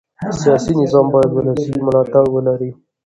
سیاسي 0.39 0.73
نظام 0.81 1.05
باید 1.13 1.31
ولسي 1.33 1.71
ملاتړ 1.85 2.23
ولري 2.35 2.71